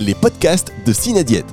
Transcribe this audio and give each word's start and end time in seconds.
les 0.00 0.14
podcasts 0.14 0.72
de 0.86 0.92
Cinadiète. 0.92 1.46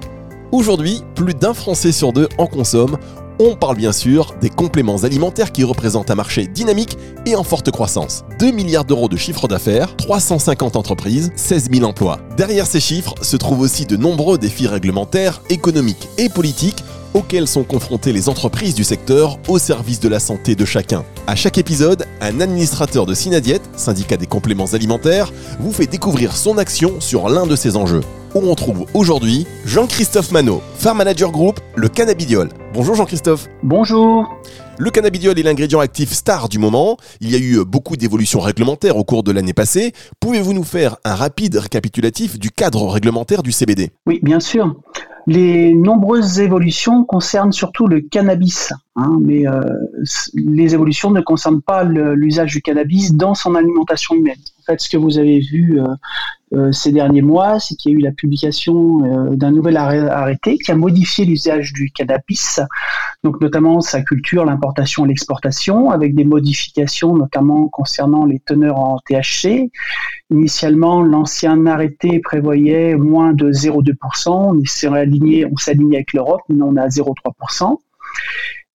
Aujourd'hui, 0.52 1.02
plus 1.16 1.34
d'un 1.34 1.54
Français 1.54 1.92
sur 1.92 2.14
deux 2.14 2.30
en 2.38 2.48
consomme. 2.48 2.98
On 3.40 3.56
parle 3.56 3.76
bien 3.76 3.92
sûr 3.92 4.34
des 4.40 4.50
compléments 4.50 5.04
alimentaires 5.04 5.52
qui 5.52 5.64
représentent 5.64 6.10
un 6.12 6.16
marché 6.16 6.48
dynamique 6.48 6.98
et 7.26 7.36
en 7.36 7.44
forte 7.44 7.72
croissance. 7.72 8.24
2 8.40 8.52
milliards 8.52 8.86
d'euros 8.86 9.10
de 9.10 9.18
chiffre 9.18 9.48
d'affaires, 9.48 9.96
350 9.98 10.76
entreprises, 10.76 11.32
16 11.36 11.70
000 11.72 11.86
emplois. 11.86 12.20
Derrière 12.38 12.66
ces 12.66 12.80
chiffres 12.80 13.16
se 13.22 13.36
trouvent 13.36 13.60
aussi 13.60 13.86
de 13.86 13.98
nombreux 13.98 14.38
défis 14.38 14.68
réglementaires, 14.68 15.42
économiques 15.50 16.08
et 16.18 16.30
politiques 16.30 16.84
auxquels 17.14 17.48
sont 17.48 17.64
confrontées 17.64 18.12
les 18.14 18.30
entreprises 18.30 18.76
du 18.76 18.84
secteur 18.84 19.40
au 19.48 19.58
service 19.58 20.00
de 20.00 20.10
la 20.10 20.20
santé 20.20 20.56
de 20.56 20.66
chacun. 20.66 21.04
À 21.28 21.36
chaque 21.36 21.58
épisode, 21.58 22.06
un 22.22 22.42
administrateur 22.42 23.06
de 23.06 23.14
Synadiète, 23.14 23.64
syndicat 23.76 24.18
des 24.18 24.28
compléments 24.28 24.74
alimentaires, 24.74 25.32
vous 25.60 25.72
fait 25.72 25.88
découvrir 25.88 26.36
son 26.36 26.58
action 26.58 27.00
sur 27.00 27.30
l'un 27.30 27.48
de 27.48 27.56
ces 27.56 27.78
enjeux. 27.78 28.02
Où 28.36 28.50
on 28.50 28.56
trouve 28.56 28.86
aujourd'hui 28.94 29.48
Jean-Christophe 29.64 30.34
Manot, 30.34 30.62
Farm 30.78 30.98
Manager 30.98 31.32
Group, 31.32 31.62
le 31.78 31.88
cannabidiol. 31.88 32.50
Bonjour 32.74 32.94
Jean-Christophe. 32.94 33.48
Bonjour. 33.64 34.30
Le 34.78 34.90
cannabidiol 34.90 35.40
est 35.40 35.44
l'ingrédient 35.44 35.80
actif 35.80 36.12
star 36.12 36.50
du 36.50 36.60
moment. 36.60 36.98
Il 37.22 37.32
y 37.32 37.36
a 37.36 37.38
eu 37.38 37.64
beaucoup 37.64 37.96
d'évolutions 37.96 38.42
réglementaires 38.42 38.98
au 38.98 39.06
cours 39.06 39.24
de 39.24 39.32
l'année 39.32 39.54
passée. 39.54 39.94
Pouvez-vous 40.20 40.52
nous 40.52 40.66
faire 40.66 40.98
un 41.06 41.16
rapide 41.16 41.56
récapitulatif 41.56 42.38
du 42.38 42.52
cadre 42.52 42.86
réglementaire 42.90 43.42
du 43.42 43.54
CBD 43.54 43.92
Oui, 44.06 44.20
bien 44.22 44.42
sûr. 44.42 44.76
Les 45.28 45.74
nombreuses 45.74 46.42
évolutions 46.42 47.06
concernent 47.06 47.54
surtout 47.54 47.88
le 47.88 48.02
cannabis, 48.02 48.74
hein, 48.98 49.18
mais 49.22 49.48
euh, 49.48 49.62
les 50.34 50.74
évolutions 50.74 51.10
ne 51.10 51.22
concernent 51.22 51.62
pas 51.62 51.86
l'usage 51.86 52.52
du 52.52 52.62
cannabis 52.62 53.14
dans 53.14 53.34
son 53.34 53.56
alimentation 53.56 54.14
humaine. 54.14 54.36
Fait, 54.66 54.80
ce 54.80 54.90
que 54.90 54.98
vous 54.98 55.20
avez 55.20 55.40
vu 55.40 55.80
euh, 55.80 55.86
euh, 56.54 56.72
ces 56.72 56.92
derniers 56.92 57.22
mois, 57.22 57.60
c'est 57.60 57.76
qu'il 57.76 57.92
y 57.92 57.96
a 57.96 57.98
eu 57.98 58.02
la 58.02 58.12
publication 58.12 59.04
euh, 59.04 59.36
d'un 59.36 59.52
nouvel 59.52 59.78
arrêté 59.78 60.58
qui 60.58 60.72
a 60.72 60.76
modifié 60.76 61.26
l'usage 61.26 61.74
du 61.74 61.92
cannabis, 61.92 62.60
donc 63.24 63.42
notamment 63.42 63.82
sa 63.82 64.02
culture, 64.02 64.46
l'importation 64.46 65.06
et 65.06 65.10
l'exportation, 65.10 65.92
avec 65.92 66.16
des 66.16 66.24
modifications 66.24 67.16
notamment 67.16 67.68
concernant 67.68 68.26
les 68.26 68.40
teneurs 68.40 68.80
en 68.80 69.00
THC. 69.00 69.70
Initialement, 70.32 71.02
l'ancien 71.02 71.66
arrêté 71.66 72.20
prévoyait 72.20 72.96
moins 72.96 73.34
de 73.34 73.52
0,2%, 73.52 74.30
on 74.30 74.66
s'est 74.66 74.88
aligné, 74.88 75.46
on 75.46 75.58
s'alignait 75.58 75.98
avec 75.98 76.14
l'Europe, 76.14 76.42
maintenant 76.50 76.70
on 76.70 76.76
est 76.78 76.82
à 76.82 76.88
0,3%. 76.88 77.78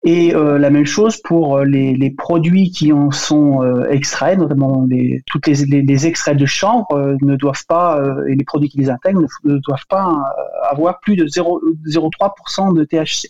Et 0.03 0.33
euh, 0.33 0.57
la 0.57 0.69
même 0.69 0.85
chose 0.85 1.17
pour 1.21 1.57
euh, 1.57 1.65
les, 1.65 1.93
les, 1.93 2.09
produits 2.09 2.71
qui 2.71 2.93
en 2.93 3.11
sont 3.11 3.61
euh, 3.61 3.89
extraits, 3.89 4.39
notamment 4.39 4.85
les, 4.87 5.21
toutes 5.25 5.45
les, 5.47 5.65
les, 5.65 6.07
extraits 6.07 6.37
de 6.37 6.45
chanvre 6.45 7.17
ne 7.21 7.35
doivent 7.35 7.65
pas, 7.67 8.01
et 8.29 8.35
les 8.35 8.45
produits 8.45 8.69
qui 8.69 8.77
les 8.77 8.89
intègrent 8.89 9.25
ne, 9.43 9.57
doivent 9.57 9.87
pas 9.89 10.15
avoir 10.69 11.01
plus 11.01 11.17
de 11.17 11.25
0,3% 11.25 12.73
de 12.73 12.85
THC. 12.85 13.27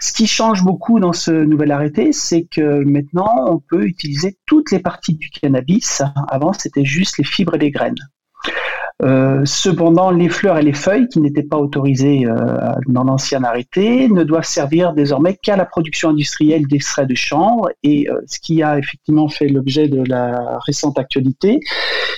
Ce 0.00 0.12
qui 0.12 0.26
change 0.26 0.62
beaucoup 0.62 0.98
dans 0.98 1.12
ce 1.12 1.30
nouvel 1.30 1.70
arrêté, 1.70 2.12
c'est 2.12 2.42
que 2.42 2.82
maintenant, 2.84 3.46
on 3.46 3.60
peut 3.60 3.84
utiliser 3.84 4.36
toutes 4.46 4.72
les 4.72 4.80
parties 4.80 5.14
du 5.14 5.30
cannabis. 5.30 6.02
Avant, 6.28 6.52
c'était 6.52 6.84
juste 6.84 7.18
les 7.18 7.24
fibres 7.24 7.54
et 7.54 7.58
les 7.58 7.70
graines. 7.70 7.94
Euh, 9.02 9.42
cependant, 9.44 10.10
les 10.10 10.30
fleurs 10.30 10.56
et 10.56 10.62
les 10.62 10.72
feuilles, 10.72 11.08
qui 11.08 11.20
n'étaient 11.20 11.42
pas 11.42 11.58
autorisées 11.58 12.26
euh, 12.26 12.34
dans 12.86 13.04
l'ancien 13.04 13.44
arrêté, 13.44 14.08
ne 14.08 14.24
doivent 14.24 14.44
servir 14.44 14.94
désormais 14.94 15.36
qu'à 15.36 15.56
la 15.56 15.66
production 15.66 16.10
industrielle 16.10 16.66
d'extraits 16.66 17.06
de 17.06 17.14
chanvre. 17.14 17.68
Et 17.82 18.08
euh, 18.08 18.20
ce 18.26 18.40
qui 18.40 18.62
a 18.62 18.78
effectivement 18.78 19.28
fait 19.28 19.48
l'objet 19.48 19.88
de 19.88 20.02
la 20.02 20.58
récente 20.64 20.98
actualité, 20.98 21.60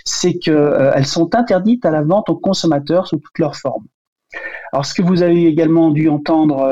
c'est 0.05 0.35
qu'elles 0.35 1.07
sont 1.07 1.35
interdites 1.35 1.85
à 1.85 1.91
la 1.91 2.03
vente 2.03 2.29
aux 2.31 2.37
consommateurs 2.37 3.09
sous 3.09 3.17
toutes 3.17 3.39
leurs 3.39 3.57
formes. 3.57 3.87
Alors, 4.73 4.85
ce 4.85 4.95
que 4.95 5.03
vous 5.03 5.23
avez 5.23 5.47
également 5.47 5.91
dû 5.91 6.11
entendre, 6.11 6.63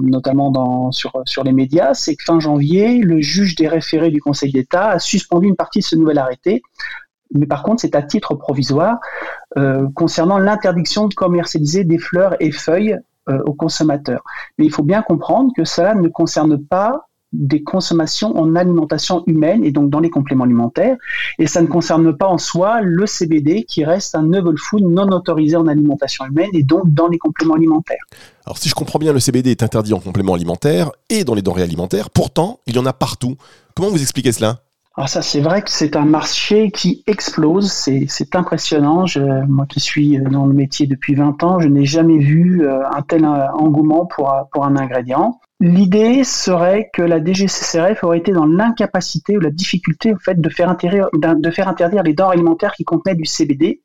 notamment 0.00 0.92
sur 0.92 1.42
les 1.42 1.52
médias, 1.52 1.94
c'est 1.94 2.14
que 2.14 2.22
fin 2.22 2.38
janvier, 2.38 2.98
le 2.98 3.22
juge 3.22 3.54
des 3.54 3.66
référés 3.66 4.10
du 4.10 4.20
Conseil 4.20 4.52
d'État 4.52 4.90
a 4.90 4.98
suspendu 4.98 5.48
une 5.48 5.56
partie 5.56 5.78
de 5.78 5.84
ce 5.84 5.96
nouvel 5.96 6.18
arrêté 6.18 6.60
mais 7.34 7.46
par 7.46 7.62
contre, 7.62 7.82
c'est 7.82 7.94
à 7.94 8.02
titre 8.02 8.34
provisoire 8.34 8.98
euh, 9.56 9.86
concernant 9.94 10.38
l'interdiction 10.38 11.08
de 11.08 11.14
commercialiser 11.14 11.84
des 11.84 11.98
fleurs 11.98 12.36
et 12.40 12.52
feuilles 12.52 12.96
euh, 13.28 13.42
aux 13.44 13.54
consommateurs. 13.54 14.22
Mais 14.58 14.64
il 14.64 14.72
faut 14.72 14.82
bien 14.82 15.02
comprendre 15.02 15.52
que 15.56 15.64
cela 15.64 15.94
ne 15.94 16.08
concerne 16.08 16.58
pas 16.58 17.08
des 17.32 17.62
consommations 17.62 18.34
en 18.38 18.56
alimentation 18.56 19.22
humaine 19.26 19.62
et 19.62 19.70
donc 19.70 19.90
dans 19.90 20.00
les 20.00 20.08
compléments 20.08 20.44
alimentaires. 20.44 20.96
Et 21.38 21.46
ça 21.46 21.60
ne 21.60 21.66
concerne 21.66 22.16
pas 22.16 22.26
en 22.26 22.38
soi 22.38 22.80
le 22.80 23.06
CBD 23.06 23.64
qui 23.64 23.84
reste 23.84 24.14
un 24.14 24.22
novel 24.22 24.56
food 24.56 24.82
non 24.82 25.08
autorisé 25.08 25.56
en 25.56 25.66
alimentation 25.66 26.24
humaine 26.24 26.48
et 26.54 26.62
donc 26.62 26.84
dans 26.94 27.08
les 27.08 27.18
compléments 27.18 27.54
alimentaires. 27.54 28.02
Alors 28.46 28.56
si 28.56 28.70
je 28.70 28.74
comprends 28.74 28.98
bien, 28.98 29.12
le 29.12 29.20
CBD 29.20 29.50
est 29.50 29.62
interdit 29.62 29.92
en 29.92 30.00
compléments 30.00 30.34
alimentaires 30.34 30.90
et 31.10 31.24
dans 31.24 31.34
les 31.34 31.42
denrées 31.42 31.62
alimentaires. 31.62 32.08
Pourtant, 32.08 32.60
il 32.66 32.76
y 32.76 32.78
en 32.78 32.86
a 32.86 32.94
partout. 32.94 33.36
Comment 33.74 33.90
vous 33.90 34.00
expliquez 34.00 34.32
cela? 34.32 34.62
Alors 34.98 35.08
ça, 35.08 35.22
c'est 35.22 35.40
vrai 35.40 35.62
que 35.62 35.70
c'est 35.70 35.94
un 35.94 36.04
marché 36.04 36.72
qui 36.72 37.04
explose, 37.06 37.70
c'est 37.70 38.34
impressionnant. 38.34 39.06
Je, 39.06 39.20
moi 39.46 39.64
qui 39.64 39.78
suis 39.78 40.18
dans 40.18 40.44
le 40.44 40.52
métier 40.52 40.88
depuis 40.88 41.14
20 41.14 41.40
ans, 41.44 41.60
je 41.60 41.68
n'ai 41.68 41.84
jamais 41.84 42.18
vu 42.18 42.66
euh, 42.66 42.82
un 42.84 43.02
tel 43.02 43.24
engouement 43.24 44.06
pour, 44.06 44.34
pour 44.50 44.64
un 44.64 44.74
ingrédient. 44.74 45.38
L'idée 45.60 46.24
serait 46.24 46.90
que 46.92 47.02
la 47.02 47.24
DGCCRF 47.24 48.02
aurait 48.02 48.18
été 48.18 48.32
dans 48.32 48.44
l'incapacité 48.44 49.36
ou 49.36 49.40
la 49.40 49.52
difficulté 49.52 50.14
au 50.14 50.18
fait 50.18 50.40
de 50.40 50.48
faire, 50.48 50.68
interdire, 50.68 51.08
de 51.14 51.50
faire 51.52 51.68
interdire 51.68 52.02
les 52.02 52.12
denrées 52.12 52.32
alimentaires 52.32 52.72
qui 52.72 52.82
contenaient 52.82 53.14
du 53.14 53.24
CBD, 53.24 53.80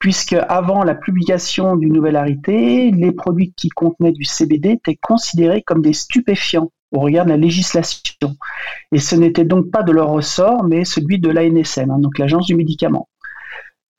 puisque 0.00 0.36
avant 0.48 0.82
la 0.82 0.96
publication 0.96 1.76
du 1.76 1.88
nouvel 1.88 2.16
arrêté, 2.16 2.90
les 2.90 3.12
produits 3.12 3.54
qui 3.56 3.68
contenaient 3.68 4.10
du 4.10 4.24
CBD 4.24 4.70
étaient 4.70 4.98
considérés 5.00 5.62
comme 5.62 5.82
des 5.82 5.92
stupéfiants 5.92 6.72
au 6.92 7.00
regard 7.00 7.24
de 7.24 7.30
la 7.30 7.36
législation. 7.36 8.36
Et 8.92 8.98
ce 8.98 9.16
n'était 9.16 9.44
donc 9.44 9.70
pas 9.70 9.82
de 9.82 9.92
leur 9.92 10.08
ressort, 10.08 10.64
mais 10.64 10.84
celui 10.84 11.18
de 11.18 11.30
l'ANSM, 11.30 11.90
hein, 11.90 11.98
donc 11.98 12.18
l'Agence 12.18 12.46
du 12.46 12.54
médicament. 12.54 13.08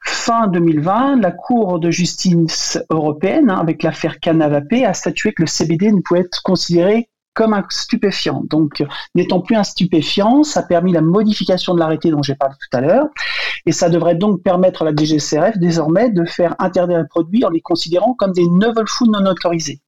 Fin 0.03 0.47
2020, 0.47 1.17
la 1.17 1.31
Cour 1.31 1.79
de 1.79 1.91
justice 1.91 2.79
européenne, 2.89 3.49
hein, 3.49 3.57
avec 3.57 3.83
l'affaire 3.83 4.19
Canavapé, 4.19 4.85
a 4.85 4.93
statué 4.93 5.33
que 5.33 5.43
le 5.43 5.47
CBD 5.47 5.91
ne 5.91 6.01
pouvait 6.01 6.21
être 6.21 6.41
considéré 6.43 7.09
comme 7.37 7.53
un 7.53 7.63
stupéfiant. 7.69 8.41
Donc, 8.49 8.83
n'étant 9.13 9.41
plus 9.41 9.55
un 9.55 9.63
stupéfiant, 9.63 10.43
ça 10.43 10.61
a 10.61 10.63
permis 10.63 10.91
la 10.91 11.01
modification 11.01 11.75
de 11.75 11.79
l'arrêté 11.79 12.09
dont 12.09 12.23
j'ai 12.23 12.33
parlé 12.33 12.55
tout 12.59 12.75
à 12.75 12.81
l'heure. 12.81 13.07
Et 13.67 13.71
ça 13.71 13.89
devrait 13.89 14.15
donc 14.15 14.41
permettre 14.41 14.81
à 14.81 14.85
la 14.85 14.91
DGCRF 14.95 15.57
désormais 15.59 16.09
de 16.09 16.25
faire 16.25 16.55
interdire 16.57 16.97
les 16.97 17.07
produits 17.07 17.45
en 17.45 17.49
les 17.49 17.61
considérant 17.61 18.15
comme 18.15 18.31
des 18.31 18.47
novel 18.47 18.87
foods 18.87 19.11
non 19.11 19.23
autorisés. 19.29 19.81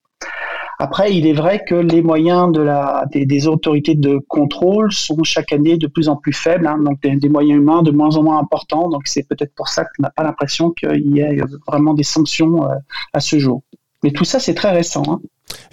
Après, 0.81 1.13
il 1.13 1.27
est 1.27 1.33
vrai 1.33 1.61
que 1.67 1.75
les 1.75 2.01
moyens 2.01 2.53
de 2.53 2.61
la, 2.61 3.03
des, 3.11 3.47
autorités 3.47 3.95
de 3.95 4.17
contrôle 4.29 4.93
sont 4.93 5.21
chaque 5.25 5.51
année 5.51 5.77
de 5.77 5.87
plus 5.87 6.07
en 6.07 6.15
plus 6.15 6.31
faibles, 6.31 6.65
hein, 6.65 6.77
donc 6.81 7.01
des, 7.01 7.27
moyens 7.27 7.59
humains 7.59 7.83
de 7.83 7.91
moins 7.91 8.15
en 8.15 8.23
moins 8.23 8.39
importants. 8.39 8.87
Donc 8.87 9.01
c'est 9.03 9.23
peut-être 9.23 9.53
pour 9.55 9.67
ça 9.67 9.83
qu'on 9.83 10.03
n'a 10.03 10.09
pas 10.09 10.23
l'impression 10.23 10.71
qu'il 10.71 11.13
y 11.13 11.19
ait 11.19 11.41
vraiment 11.67 11.93
des 11.93 12.03
sanctions 12.03 12.63
euh, 12.63 12.75
à 13.11 13.19
ce 13.19 13.37
jour. 13.39 13.61
Mais 14.03 14.11
tout 14.11 14.23
ça, 14.23 14.39
c'est 14.39 14.53
très 14.53 14.71
récent. 14.71 15.03
Hein. 15.09 15.19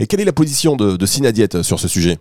Et 0.01 0.09
quelle 0.09 0.21
est 0.21 0.25
la 0.25 0.33
position 0.33 0.75
de, 0.75 0.97
de 0.97 1.07
Synadiet 1.07 1.63
sur 1.63 1.79
ce 1.79 1.87
sujet? 1.87 2.19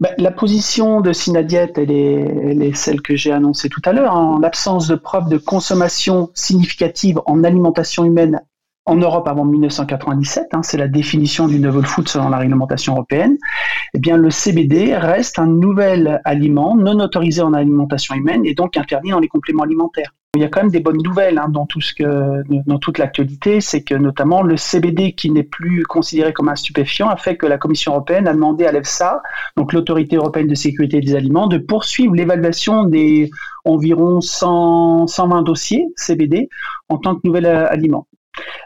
Ben, 0.00 0.10
la 0.18 0.32
position 0.32 1.00
de 1.00 1.12
Synadiet, 1.12 1.72
elle 1.76 1.92
est, 1.92 2.14
elle 2.50 2.62
est 2.62 2.74
celle 2.74 3.00
que 3.00 3.14
j'ai 3.14 3.30
annoncée 3.30 3.68
tout 3.68 3.82
à 3.84 3.92
l'heure. 3.92 4.14
En 4.14 4.40
l'absence 4.40 4.88
de 4.88 4.96
preuves 4.96 5.28
de 5.28 5.38
consommation 5.38 6.30
significative 6.34 7.20
en 7.26 7.44
alimentation 7.44 8.04
humaine 8.04 8.40
en 8.88 8.96
Europe 8.96 9.28
avant 9.28 9.44
1997, 9.44 10.48
hein, 10.52 10.62
c'est 10.62 10.78
la 10.78 10.88
définition 10.88 11.46
du 11.46 11.60
novel 11.60 11.84
food 11.84 12.08
selon 12.08 12.30
la 12.30 12.38
réglementation 12.38 12.94
européenne, 12.94 13.36
eh 13.94 13.98
bien 13.98 14.16
le 14.16 14.30
CBD 14.30 14.96
reste 14.96 15.38
un 15.38 15.46
nouvel 15.46 16.20
aliment 16.24 16.74
non 16.74 16.98
autorisé 16.98 17.42
en 17.42 17.52
alimentation 17.52 18.14
humaine 18.14 18.46
et 18.46 18.54
donc 18.54 18.76
interdit 18.76 19.10
dans 19.10 19.20
les 19.20 19.28
compléments 19.28 19.64
alimentaires. 19.64 20.14
Il 20.34 20.42
y 20.42 20.44
a 20.44 20.48
quand 20.48 20.62
même 20.62 20.70
des 20.70 20.80
bonnes 20.80 21.02
nouvelles 21.02 21.38
hein, 21.38 21.48
dans 21.48 21.66
tout 21.66 21.80
ce 21.80 21.94
que, 21.94 22.42
dans 22.66 22.78
toute 22.78 22.98
l'actualité, 22.98 23.60
c'est 23.60 23.82
que 23.82 23.94
notamment 23.94 24.42
le 24.42 24.56
CBD 24.56 25.12
qui 25.12 25.30
n'est 25.30 25.42
plus 25.42 25.84
considéré 25.84 26.32
comme 26.32 26.48
un 26.48 26.54
stupéfiant 26.54 27.08
a 27.08 27.16
fait 27.16 27.36
que 27.36 27.46
la 27.46 27.58
Commission 27.58 27.92
européenne 27.92 28.28
a 28.28 28.32
demandé 28.32 28.66
à 28.66 28.72
l'EFSA, 28.72 29.22
donc 29.56 29.72
l'autorité 29.72 30.16
européenne 30.16 30.46
de 30.46 30.54
sécurité 30.54 31.00
des 31.00 31.14
aliments, 31.14 31.46
de 31.46 31.58
poursuivre 31.58 32.14
l'évaluation 32.14 32.84
des 32.84 33.30
environ 33.64 34.20
100, 34.20 35.08
120 35.08 35.42
dossiers 35.42 35.86
CBD 35.96 36.48
en 36.88 36.98
tant 36.98 37.16
que 37.16 37.20
nouvel 37.24 37.46
aliment. 37.46 38.06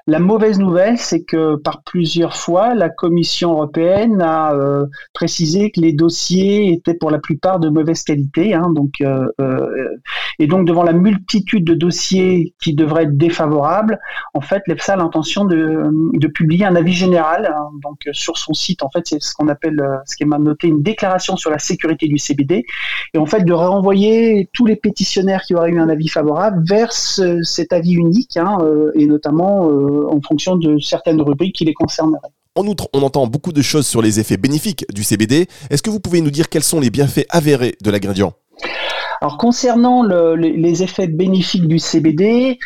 La 0.08 0.18
mauvaise 0.18 0.58
nouvelle, 0.58 0.98
c'est 0.98 1.22
que 1.22 1.54
par 1.54 1.82
plusieurs 1.84 2.34
fois, 2.36 2.74
la 2.74 2.88
Commission 2.88 3.52
européenne 3.52 4.20
a 4.20 4.52
euh, 4.52 4.86
précisé 5.12 5.70
que 5.70 5.80
les 5.80 5.92
dossiers 5.92 6.72
étaient 6.72 6.94
pour 6.94 7.12
la 7.12 7.20
plupart 7.20 7.60
de 7.60 7.68
mauvaise 7.68 8.02
qualité. 8.02 8.52
Hein, 8.52 8.72
donc, 8.74 8.94
euh, 9.00 9.28
euh, 9.40 9.96
et 10.40 10.48
donc, 10.48 10.66
devant 10.66 10.82
la 10.82 10.92
multitude 10.92 11.64
de 11.64 11.74
dossiers 11.74 12.52
qui 12.60 12.74
devraient 12.74 13.04
être 13.04 13.16
défavorables, 13.16 14.00
en 14.34 14.40
fait, 14.40 14.62
l'EFSA 14.66 14.94
a 14.94 14.96
l'intention 14.96 15.44
de, 15.44 16.26
publier 16.34 16.64
un 16.64 16.74
avis 16.74 16.94
général. 16.94 17.46
Hein, 17.54 17.68
donc, 17.84 18.00
sur 18.10 18.38
son 18.38 18.54
site, 18.54 18.82
en 18.82 18.90
fait, 18.90 19.06
c'est 19.06 19.22
ce 19.22 19.34
qu'on 19.34 19.46
appelle, 19.46 19.80
ce 20.06 20.16
qui 20.16 20.24
est 20.24 20.26
noté, 20.26 20.66
une 20.66 20.82
déclaration 20.82 21.36
sur 21.36 21.50
la 21.50 21.60
sécurité 21.60 22.08
du 22.08 22.18
CBD. 22.18 22.64
Et 23.14 23.18
en 23.18 23.26
fait, 23.26 23.44
de 23.44 23.52
renvoyer 23.52 24.48
tous 24.52 24.66
les 24.66 24.76
pétitionnaires 24.76 25.42
qui 25.42 25.54
auraient 25.54 25.70
eu 25.70 25.78
un 25.78 25.88
avis 25.88 26.08
favorable 26.08 26.64
vers 26.66 26.92
cet 26.92 27.72
avis 27.72 27.92
unique, 27.92 28.36
hein, 28.36 28.58
et 28.94 29.06
notamment 29.06 29.61
euh, 29.68 30.08
en 30.10 30.20
fonction 30.20 30.56
de 30.56 30.78
certaines 30.78 31.20
rubriques 31.20 31.56
qui 31.56 31.64
les 31.64 31.74
concerneraient. 31.74 32.32
En 32.54 32.66
outre, 32.66 32.88
on 32.92 33.02
entend 33.02 33.26
beaucoup 33.26 33.52
de 33.52 33.62
choses 33.62 33.86
sur 33.86 34.02
les 34.02 34.20
effets 34.20 34.36
bénéfiques 34.36 34.84
du 34.92 35.04
CBD. 35.04 35.46
Est-ce 35.70 35.82
que 35.82 35.90
vous 35.90 36.00
pouvez 36.00 36.20
nous 36.20 36.30
dire 36.30 36.48
quels 36.48 36.62
sont 36.62 36.80
les 36.80 36.90
bienfaits 36.90 37.26
avérés 37.30 37.76
de 37.82 37.90
l'ingrédient? 37.90 38.34
Alors 39.22 39.38
concernant 39.38 40.02
les 40.02 40.82
effets 40.82 41.06
bénéfiques 41.06 41.68
du 41.68 41.78
CBD, 41.78 42.58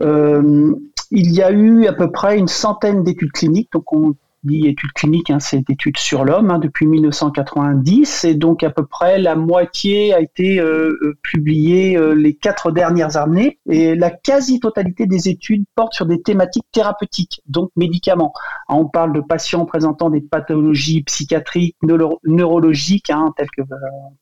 euh, 0.00 0.74
il 1.10 1.32
y 1.32 1.42
a 1.42 1.50
eu 1.50 1.86
à 1.86 1.92
peu 1.92 2.10
près 2.10 2.38
une 2.38 2.48
centaine 2.48 3.04
d'études 3.04 3.32
cliniques, 3.32 3.70
donc 3.72 3.92
on 3.92 4.14
dit 4.44 4.66
études 4.66 4.92
cliniques, 4.92 5.30
hein, 5.30 5.38
c'est 5.40 5.68
études 5.70 5.96
sur 5.96 6.24
l'homme 6.24 6.50
hein, 6.50 6.58
depuis 6.58 6.86
1990, 6.86 8.24
et 8.24 8.34
donc 8.34 8.62
à 8.62 8.70
peu 8.70 8.84
près 8.84 9.18
la 9.18 9.36
moitié 9.36 10.12
a 10.12 10.20
été 10.20 10.58
euh, 10.58 10.98
euh, 11.02 11.18
publiée 11.22 11.96
euh, 11.96 12.12
les 12.12 12.34
quatre 12.34 12.72
dernières 12.72 13.16
années, 13.16 13.58
et 13.68 13.94
la 13.94 14.10
quasi-totalité 14.10 15.06
des 15.06 15.28
études 15.28 15.64
portent 15.74 15.94
sur 15.94 16.06
des 16.06 16.22
thématiques 16.22 16.66
thérapeutiques, 16.72 17.42
donc 17.46 17.70
médicaments. 17.76 18.32
Hein, 18.68 18.76
on 18.78 18.86
parle 18.86 19.12
de 19.12 19.20
patients 19.20 19.64
présentant 19.64 20.10
des 20.10 20.20
pathologies 20.20 21.02
psychiatriques, 21.02 21.76
neurologiques, 22.24 23.10
hein, 23.10 23.32
telles 23.36 23.50
que 23.56 23.62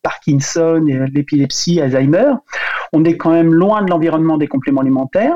Parkinson, 0.03 0.85
l'épilepsie, 1.13 1.81
Alzheimer. 1.81 2.33
On 2.93 3.05
est 3.05 3.17
quand 3.17 3.31
même 3.31 3.55
loin 3.55 3.83
de 3.83 3.91
l'environnement 3.91 4.37
des 4.37 4.49
compléments 4.49 4.81
alimentaires. 4.81 5.35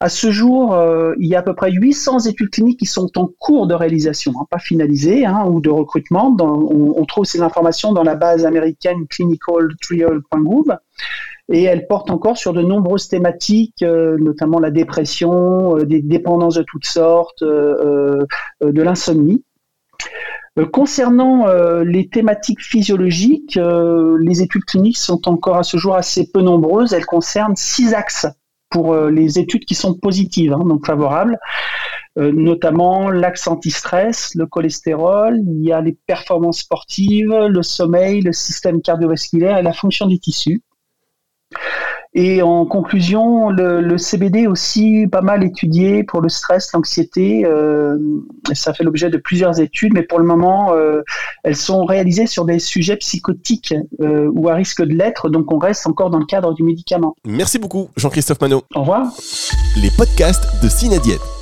À 0.00 0.08
ce 0.08 0.30
jour, 0.30 0.74
euh, 0.74 1.14
il 1.18 1.26
y 1.26 1.34
a 1.34 1.40
à 1.40 1.42
peu 1.42 1.54
près 1.54 1.72
800 1.72 2.20
études 2.20 2.50
cliniques 2.50 2.78
qui 2.78 2.86
sont 2.86 3.10
en 3.18 3.28
cours 3.38 3.66
de 3.66 3.74
réalisation, 3.74 4.32
hein, 4.40 4.46
pas 4.48 4.60
finalisées, 4.60 5.26
hein, 5.26 5.44
ou 5.48 5.60
de 5.60 5.70
recrutement. 5.70 6.36
on, 6.40 7.04
trouve 7.04 7.24
ces 7.24 7.40
informations 7.40 7.92
dans 7.92 8.04
la 8.04 8.14
base 8.14 8.46
américaine 8.46 9.06
clinicaltrial.gov 9.08 10.76
et 11.50 11.64
elles 11.64 11.86
portent 11.86 12.10
encore 12.10 12.36
sur 12.36 12.52
de 12.52 12.62
nombreuses 12.62 13.08
thématiques, 13.08 13.82
euh, 13.82 14.18
notamment 14.20 14.60
la 14.60 14.70
dépression, 14.70 15.76
euh, 15.76 15.84
des 15.84 16.02
dépendances 16.02 16.56
de 16.56 16.62
toutes 16.62 16.86
sortes, 16.86 17.42
de 17.42 18.26
l'insomnie. 18.60 19.42
Concernant 20.72 21.46
les 21.82 22.08
thématiques 22.08 22.60
physiologiques, 22.60 23.58
les 23.58 24.42
études 24.42 24.64
cliniques 24.64 24.98
sont 24.98 25.28
encore 25.28 25.56
à 25.56 25.62
ce 25.62 25.76
jour 25.76 25.94
assez 25.94 26.28
peu 26.32 26.40
nombreuses. 26.40 26.92
Elles 26.92 27.06
concernent 27.06 27.54
six 27.54 27.94
axes 27.94 28.26
pour 28.70 28.92
euh, 28.92 29.10
les 29.10 29.38
études 29.38 29.64
qui 29.64 29.74
sont 29.74 29.94
positives, 29.94 30.52
hein, 30.52 30.64
donc 30.64 30.86
favorables, 30.86 31.38
euh, 32.18 32.32
notamment 32.32 33.10
l'axe 33.10 33.46
anti-stress, 33.46 34.34
le 34.34 34.46
cholestérol, 34.46 35.38
il 35.46 35.64
y 35.64 35.72
a 35.72 35.80
les 35.80 35.96
performances 36.06 36.60
sportives, 36.60 37.32
le 37.32 37.62
sommeil, 37.62 38.20
le 38.20 38.32
système 38.32 38.82
cardiovasculaire 38.82 39.58
et 39.58 39.62
la 39.62 39.72
fonction 39.72 40.06
des 40.06 40.18
tissus. 40.18 40.62
Et 42.14 42.42
en 42.42 42.64
conclusion, 42.64 43.50
le, 43.50 43.98
CBD 43.98 44.40
est 44.40 44.46
aussi 44.46 45.06
pas 45.10 45.20
mal 45.20 45.44
étudié 45.44 46.04
pour 46.04 46.20
le 46.20 46.28
stress, 46.28 46.72
l'anxiété. 46.72 47.44
Euh, 47.44 47.98
ça 48.52 48.72
fait 48.72 48.84
l'objet 48.84 49.10
de 49.10 49.18
plusieurs 49.18 49.60
études, 49.60 49.92
mais 49.94 50.02
pour 50.02 50.18
le 50.18 50.24
moment, 50.24 50.72
euh, 50.72 51.02
elles 51.44 51.56
sont 51.56 51.84
réalisées 51.84 52.26
sur 52.26 52.44
des 52.44 52.58
sujets 52.58 52.96
psychotiques 52.96 53.74
euh, 54.00 54.30
ou 54.32 54.48
à 54.48 54.54
risque 54.54 54.82
de 54.82 54.94
l'être, 54.94 55.28
donc 55.28 55.52
on 55.52 55.58
reste 55.58 55.86
encore 55.86 56.10
dans 56.10 56.18
le 56.18 56.26
cadre 56.26 56.54
du 56.54 56.62
médicament. 56.62 57.14
Merci 57.26 57.58
beaucoup, 57.58 57.88
Jean-Christophe 57.96 58.40
Manot. 58.40 58.62
Au 58.74 58.80
revoir. 58.80 59.06
Les 59.76 59.90
podcasts 59.90 60.62
de 60.62 60.68
Cinadiète 60.68 61.37